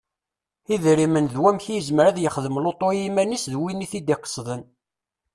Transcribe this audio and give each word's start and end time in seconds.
Idrimen 0.73 1.25
d 1.33 1.35
wamek 1.41 1.65
i 1.67 1.73
yezmer 1.75 2.05
ad 2.07 2.17
yexdem 2.19 2.57
lutu 2.63 2.87
i 2.93 2.97
yiman-is 3.01 3.45
d 3.51 3.53
wid 3.59 3.79
i 3.85 3.87
t-id-iqesden. 3.91 4.61